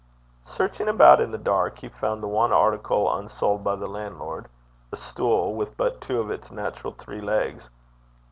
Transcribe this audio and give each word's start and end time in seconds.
Searching 0.47 0.87
about 0.87 1.21
in 1.21 1.29
the 1.29 1.37
dark, 1.37 1.77
he 1.77 1.87
found 1.87 2.23
the 2.23 2.27
one 2.27 2.51
article 2.51 3.15
unsold 3.19 3.63
by 3.63 3.75
the 3.75 3.85
landlord, 3.85 4.47
a 4.91 4.95
stool, 4.95 5.53
with 5.53 5.77
but 5.77 6.01
two 6.01 6.19
of 6.19 6.31
its 6.31 6.49
natural 6.49 6.93
three 6.97 7.21
legs. 7.21 7.69